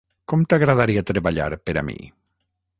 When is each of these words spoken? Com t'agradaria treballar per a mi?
Com 0.31 0.45
t'agradaria 0.53 1.05
treballar 1.11 1.49
per 1.69 1.79
a 1.83 1.87
mi? 1.91 1.99